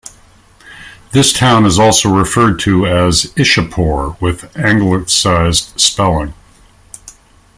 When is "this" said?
1.11-1.31